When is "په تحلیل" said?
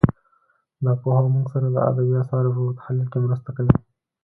2.57-3.07